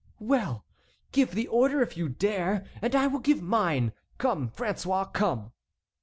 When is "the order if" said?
1.35-1.95